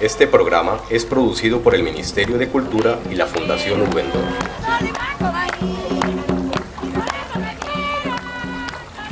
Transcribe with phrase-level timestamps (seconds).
[0.00, 4.22] Este programa es producido por el Ministerio de Cultura y la Fundación Ubendor.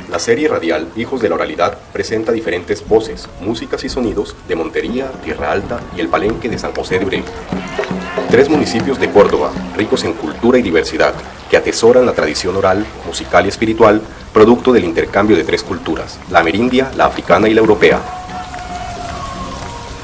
[0.09, 5.11] La serie radial Hijos de la Oralidad presenta diferentes voces, músicas y sonidos de Montería,
[5.23, 7.23] Tierra Alta y el Palenque de San José de Urey.
[8.31, 11.13] Tres municipios de Córdoba, ricos en cultura y diversidad,
[11.51, 14.01] que atesoran la tradición oral, musical y espiritual,
[14.33, 18.18] producto del intercambio de tres culturas, la amerindia, la africana y la europea.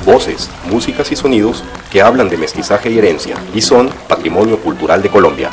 [0.05, 5.09] Voces, músicas y sonidos que hablan de mestizaje y herencia y son patrimonio cultural de
[5.09, 5.49] Colombia.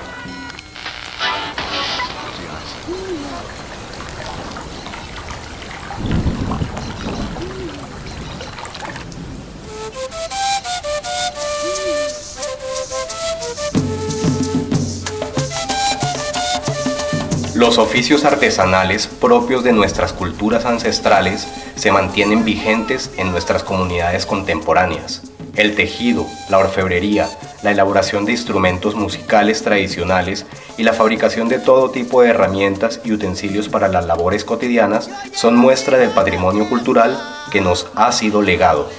[17.62, 25.22] Los oficios artesanales propios de nuestras culturas ancestrales se mantienen vigentes en nuestras comunidades contemporáneas.
[25.54, 27.28] El tejido, la orfebrería,
[27.62, 30.44] la elaboración de instrumentos musicales tradicionales
[30.76, 35.54] y la fabricación de todo tipo de herramientas y utensilios para las labores cotidianas son
[35.54, 37.16] muestra del patrimonio cultural
[37.52, 38.90] que nos ha sido legado.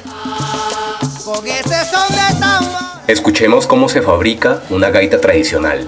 [3.07, 5.85] Escuchemos cómo se fabrica una gaita tradicional.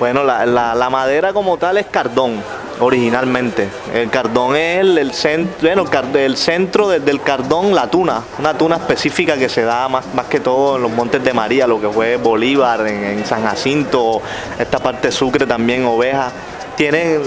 [0.00, 2.42] Bueno, la, madera como tal es cardón,
[2.80, 3.68] originalmente.
[3.92, 9.36] El cardón es el, centro, bueno, el centro del cardón, la tuna, una tuna específica
[9.36, 12.16] que se da más, más que todo en los Montes de María, lo que fue
[12.16, 14.22] Bolívar, en, San Jacinto,
[14.58, 16.32] esta parte de Sucre también, ovejas.
[16.78, 17.20] Tienen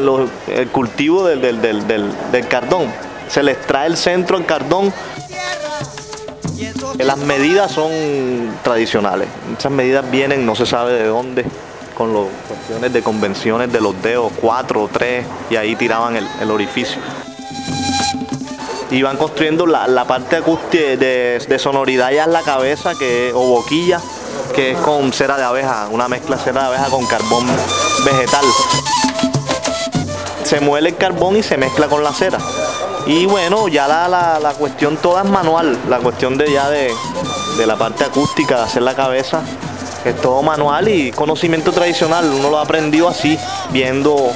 [0.47, 2.87] el cultivo del, del, cardón.
[3.27, 4.91] Se les trae el centro en cardón.
[6.97, 7.91] Las medidas son
[8.63, 9.27] tradicionales.
[9.59, 11.45] Esas medidas vienen, no se sabe de dónde
[11.93, 16.51] con las cuestiones de convenciones de los dedos, cuatro o tres, y ahí tiraban el,
[16.51, 17.01] orificio.
[18.91, 23.99] Iban construyendo la, parte de, de, sonoridad ya en la cabeza, que, o boquilla,
[24.53, 27.45] que es con cera de abeja, una mezcla de cera de abeja con carbón
[28.05, 28.45] vegetal.
[30.43, 32.37] Se muele el carbón y se mezcla con la cera.
[33.05, 36.93] Y bueno, ya la, la, cuestión toda es manual, la cuestión de ya de,
[37.57, 39.41] de la parte acústica, de hacer la cabeza,
[40.09, 42.29] es todo manual y conocimiento tradicional.
[42.31, 43.37] Uno lo ha aprendido así,
[43.71, 44.31] viendo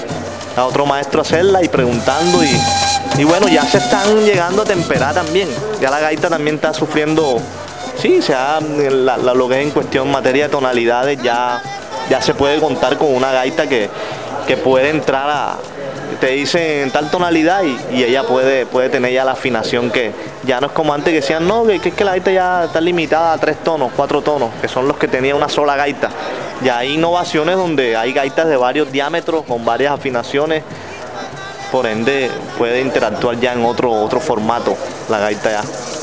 [0.55, 2.39] a otro maestro hacerla y preguntando.
[2.44, 5.50] Y, bueno, ya se están llegando a temperar también.
[5.81, 7.39] Ya la gaita también está sufriendo,
[8.00, 11.61] sí, sea lo que es en cuestión materia de tonalidades, ya,
[12.09, 13.89] ya se puede contar con una gaita que,
[14.47, 15.57] que puede entrar a,
[16.19, 20.11] te dicen tal tonalidad y, ella puede, puede tener ya la afinación que
[20.44, 22.81] ya no es como antes que decían, no, que, es que la gaita ya está
[22.81, 26.09] limitada a tres tonos, cuatro tonos, que son los que tenía una sola gaita.
[26.63, 30.63] Ya hay innovaciones donde hay gaitas de varios diámetros con varias afinaciones,
[31.72, 34.75] por ende puede interactuar ya en otro, otro formato
[35.09, 35.96] la gaita ya.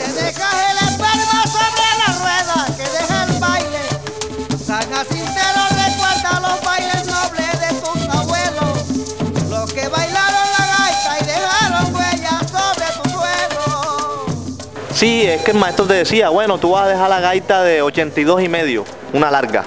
[15.04, 17.82] Sí, es que el maestro te decía, bueno, tú vas a dejar la gaita de
[17.82, 19.62] 82 y medio, una larga.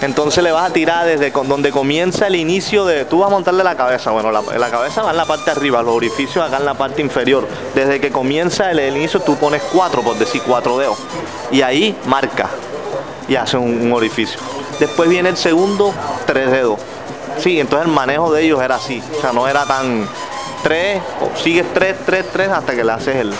[0.00, 3.04] Entonces le vas a tirar desde donde comienza el inicio de.
[3.04, 4.12] Tú vas a montarle la cabeza.
[4.12, 7.46] Bueno, la, cabeza va en la parte arriba, los orificios acá en la parte inferior.
[7.74, 10.96] Desde que comienza el, inicio, tú pones cuatro, por decir cuatro dedos.
[11.52, 12.48] Y ahí marca
[13.28, 14.40] y hace un, orificio.
[14.80, 15.92] Después viene el segundo,
[16.24, 16.80] tres dedos.
[17.36, 19.02] Sí, entonces el manejo de ellos era así.
[19.18, 20.08] O sea, no era tan.
[20.62, 21.02] Tres,
[21.36, 23.34] sigues tres, tres, tres hasta que le haces el,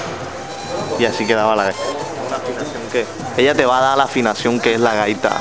[0.99, 1.81] y así quedaba la gaita.
[3.37, 5.41] Ella te va a dar la afinación que es la gaita.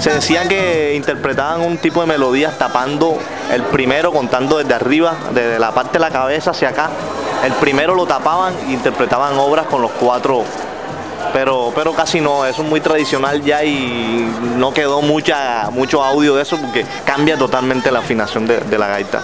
[0.00, 3.18] Se decía que interpretaban un tipo de melodías tapando
[3.50, 6.90] el primero, contando desde arriba, desde la parte de la cabeza hacia acá.
[7.44, 10.44] El primero lo tapaban e interpretaban obras con los cuatro
[11.34, 16.36] pero, pero casi no, eso es muy tradicional ya y no quedó mucha, mucho audio
[16.36, 19.20] de eso porque cambia totalmente la afinación de la gaita.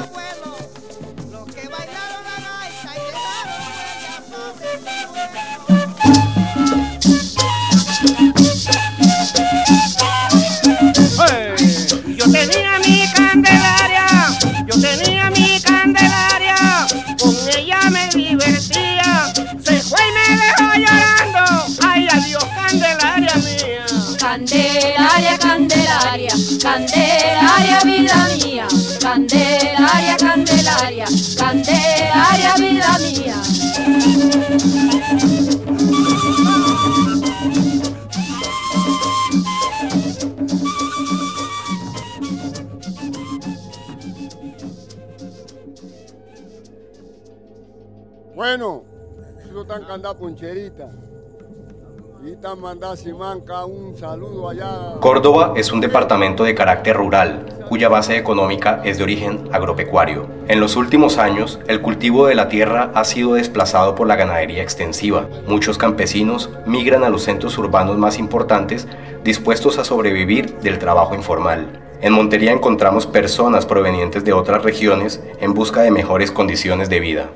[55.00, 60.26] Córdoba es un departamento de carácter rural, cuya base económica es de origen agropecuario.
[60.48, 64.62] En los últimos años, el cultivo de la tierra ha sido desplazado por la ganadería
[64.62, 65.28] extensiva.
[65.46, 68.88] Muchos campesinos migran a los centros urbanos más importantes
[69.24, 71.80] dispuestos a sobrevivir del trabajo informal.
[72.02, 77.30] En Montería encontramos personas provenientes de otras regiones en busca de mejores condiciones de vida.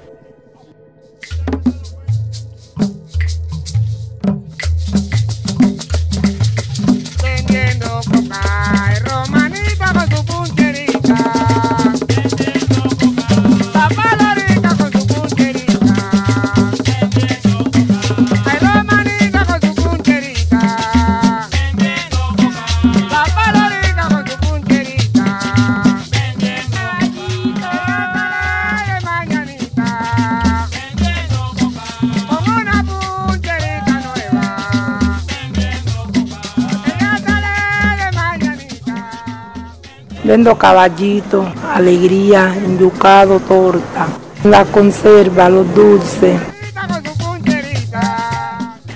[40.25, 44.07] Vendo caballito, alegría, enyucado, torta,
[44.43, 46.41] la conserva, los dulces.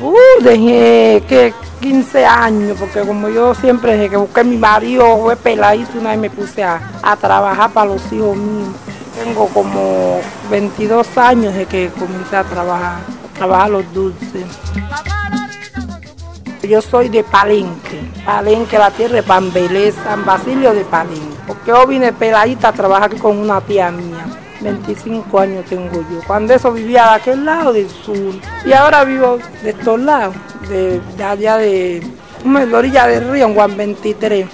[0.01, 1.53] Uh, dejé que
[1.83, 6.19] 15 años, porque como yo siempre dije que busqué mi marido, fue peladito, una vez
[6.19, 6.81] me puse a,
[7.21, 8.71] trabajar para los hijos míos.
[9.23, 10.21] Tengo como
[10.51, 14.47] 22 años de que comencé a trabajar, a trabajar los dulces.
[16.69, 21.39] Yo soy de Palenque, Palenque, la tierra de Pambelé, San Basilio de Palenque.
[21.47, 24.27] Porque yo vine peladita a trabajar con una tía mía.
[24.61, 26.21] 25 años tengo yo.
[26.27, 28.35] Cuando eso vivía de aquel lado del sur.
[28.67, 30.35] Y ahora vivo de estos lados,
[30.69, 32.03] de, allá de,
[32.45, 34.47] de la orilla del río, en Juan 23.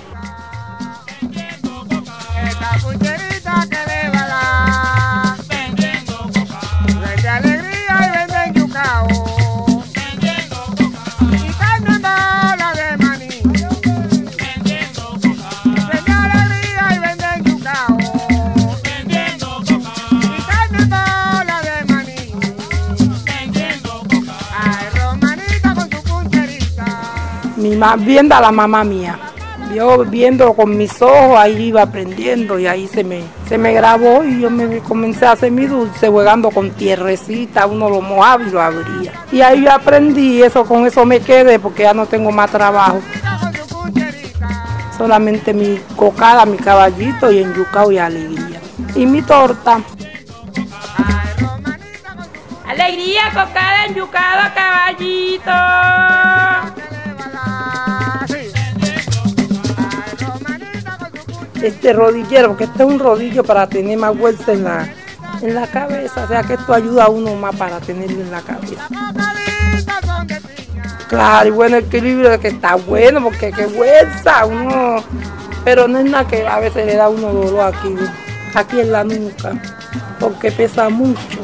[27.98, 29.18] Viendo a la mamá mía.
[29.74, 34.22] Yo viendo con mis ojos, ahí iba aprendiendo y ahí se me, se me grabó
[34.22, 38.50] y yo me comencé a hacer mi dulce jugando con tierrecita, uno lo mojaba y
[38.50, 39.12] lo abría.
[39.32, 43.00] Y ahí yo aprendí eso, con eso me quedé porque ya no tengo más trabajo.
[44.96, 48.60] Solamente mi cocada, mi caballito y enyucado y alegría.
[48.94, 49.80] Y mi torta.
[52.68, 55.50] Alegría, cocada, enyucado, caballito.
[61.66, 64.88] Este rodillero, porque este es un rodillo para tener más vuelta en la,
[65.40, 68.40] en la cabeza, o sea que esto ayuda a uno más para tenerlo en la
[68.40, 68.88] cabeza.
[71.08, 74.96] Claro, y bueno, el equilibrio que está bueno, porque qué fuerza, uno,
[75.64, 77.94] pero no es nada que a veces le da uno dolor aquí,
[78.54, 79.52] aquí en la nuca,
[80.18, 81.40] porque pesa mucho.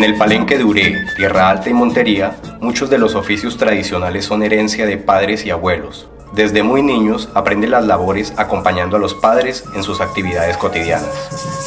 [0.00, 0.64] En el palenque de
[1.14, 6.08] Tierra Alta y Montería, muchos de los oficios tradicionales son herencia de padres y abuelos.
[6.32, 11.59] Desde muy niños aprende las labores acompañando a los padres en sus actividades cotidianas.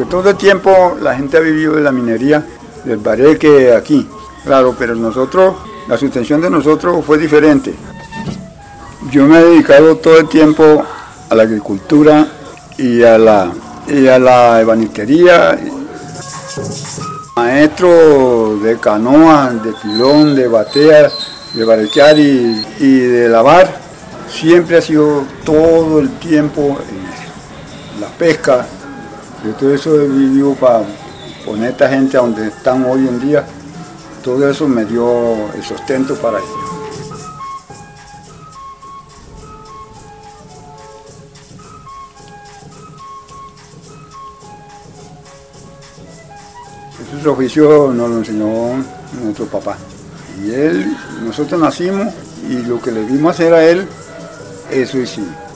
[0.00, 2.46] Porque todo el tiempo la gente ha vivido de la minería,
[2.84, 4.08] del bareque aquí,
[4.44, 5.56] claro, pero nosotros,
[5.88, 7.74] la sustención de nosotros fue diferente.
[9.10, 10.84] Yo me he dedicado todo el tiempo
[11.28, 12.26] a la agricultura
[12.78, 13.52] y a la,
[13.88, 15.58] y a la ebanistería.
[17.36, 21.10] Maestro de canoa, de pilón, de batea,
[21.52, 23.70] de barechar y, de lavar,
[24.30, 27.10] siempre ha sido todo el tiempo en.
[28.00, 28.66] La pesca,
[29.44, 30.82] yo todo eso he vivido para
[31.46, 33.44] poner a esta gente a donde están hoy en día.
[34.22, 36.50] Todo eso me dio el sustento para ellos.
[47.08, 48.84] Esos oficios nos lo enseñó
[49.22, 49.78] nuestro papá.
[50.44, 52.08] Y él, nosotros nacimos
[52.48, 53.86] y lo que le vimos hacer a él,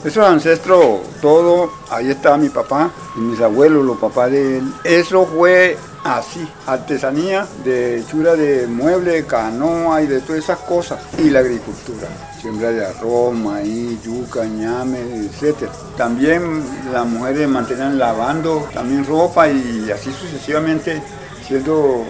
[0.05, 0.25] eso hicimos.
[0.25, 4.73] Esos ancestros, todo, ahí está mi papá y mis abuelos, los papás de él.
[4.83, 10.99] Eso fue así, artesanía de hechura de muebles, canoa y de todas esas cosas.
[11.17, 12.07] Y la agricultura,
[12.39, 15.69] siembra de arroz, maíz, yuca, ñame, etc.
[15.97, 21.01] También las mujeres mantenían lavando también ropa y así sucesivamente
[21.47, 22.05] siendo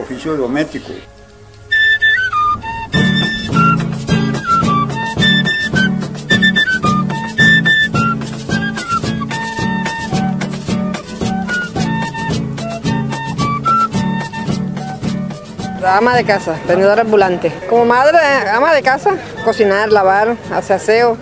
[0.00, 0.92] oficio doméstico.
[15.90, 17.52] Ama de casa, vendedora ambulante.
[17.68, 18.18] Como madre,
[18.52, 21.16] ama de casa, cocinar, lavar, hacer aseo,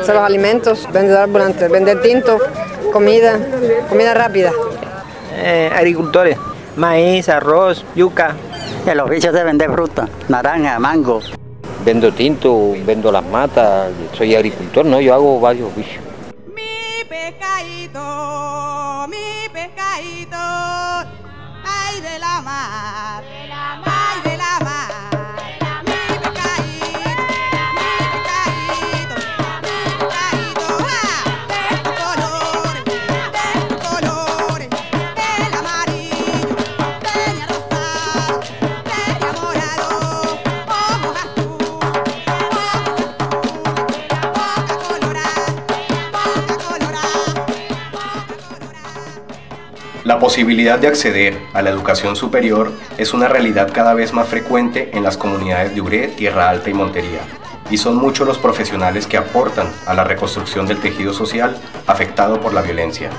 [0.00, 2.38] hacer los alimentos, vendedora ambulante, vender tinto,
[2.90, 3.38] comida,
[3.90, 4.50] comida rápida.
[5.36, 6.38] Eh, agricultores,
[6.76, 8.34] maíz, arroz, yuca.
[8.86, 11.20] El oficio de vender fruta, naranja, mango.
[11.84, 15.02] Vendo tinto, vendo las matas, soy agricultor, ¿no?
[15.02, 16.03] Yo hago varios oficios.
[50.24, 55.02] Posibilidad de acceder a la educación superior es una realidad cada vez más frecuente en
[55.02, 57.20] las comunidades de Uré, Tierra Alta y Montería,
[57.68, 62.54] y son muchos los profesionales que aportan a la reconstrucción del tejido social afectado por
[62.54, 63.10] la violencia.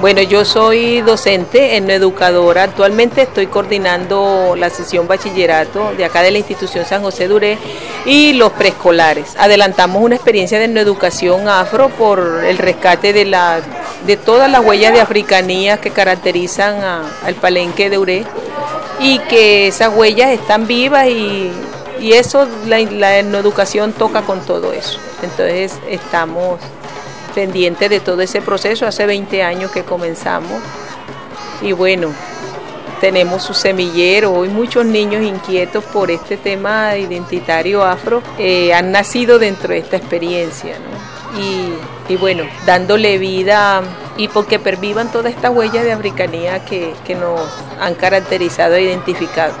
[0.00, 2.62] Bueno, yo soy docente en educadora.
[2.62, 7.58] Actualmente estoy coordinando la sesión bachillerato de acá de la institución San José Duré
[8.06, 9.34] y los preescolares.
[9.36, 13.60] Adelantamos una experiencia de educación afro por el rescate de, la,
[14.06, 18.24] de todas las huellas de africanía que caracterizan a- al palenque de Uré
[19.00, 21.50] y que esas huellas están vivas y,
[21.98, 25.00] y eso, la, la educación toca con todo eso.
[25.24, 26.60] Entonces estamos
[27.38, 30.60] pendientes de todo ese proceso, hace 20 años que comenzamos
[31.62, 32.12] y bueno,
[33.00, 39.38] tenemos su semillero, hoy muchos niños inquietos por este tema identitario afro eh, han nacido
[39.38, 40.78] dentro de esta experiencia.
[42.08, 43.82] Y, bueno, dándole vida
[44.16, 47.40] y porque pervivan todas estas huellas de africanía que, que nos
[47.78, 49.52] han caracterizado e identificado.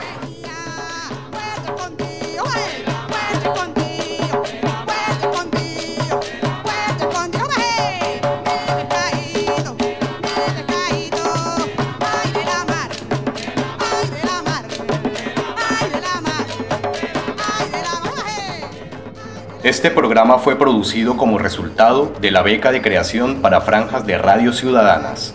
[19.78, 24.52] Este programa fue producido como resultado de la beca de creación para franjas de radio
[24.52, 25.34] ciudadanas.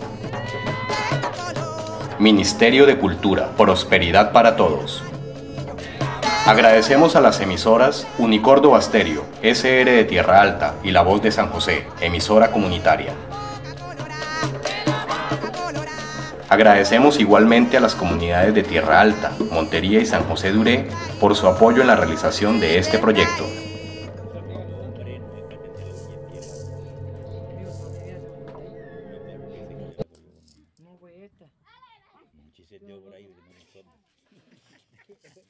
[2.20, 5.02] Ministerio de Cultura, Prosperidad para Todos.
[6.46, 11.48] Agradecemos a las emisoras Unicordo Basterio, SR de Tierra Alta y La Voz de San
[11.48, 13.14] José, emisora comunitaria.
[16.50, 20.90] Agradecemos igualmente a las comunidades de Tierra Alta, Montería y San José Duré
[21.22, 23.63] por su apoyo en la realización de este proyecto.
[32.74, 34.08] se deu por ahí del mundo.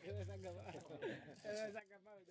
[0.04, 0.80] Esa acabado.
[1.44, 2.26] Esa acabado.